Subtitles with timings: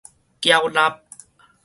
[0.41, 1.03] 繳納